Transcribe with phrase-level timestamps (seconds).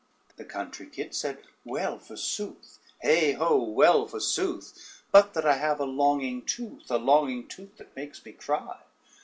[0.37, 5.03] The country kit said: "Well, forsooth, heigh ho, well forsooth!
[5.11, 8.79] But that I have a longing tooth, a longing tooth that makes me cry."